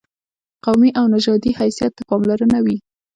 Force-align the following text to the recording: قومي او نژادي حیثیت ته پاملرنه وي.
قومي 0.65 0.89
او 0.99 1.05
نژادي 1.15 1.51
حیثیت 1.59 1.91
ته 1.97 2.03
پاملرنه 2.09 2.59
وي. 2.65 2.77